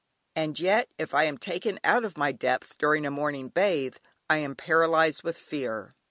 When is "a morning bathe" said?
3.05-3.97